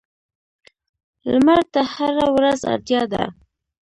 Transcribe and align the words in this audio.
لمر 1.31 1.61
ته 1.73 1.81
هره 1.93 2.25
ورځ 2.35 2.59
اړتیا 2.73 3.01
ده. 3.13 3.23